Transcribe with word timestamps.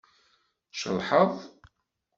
Tceḍḥeḍ. 0.69 1.33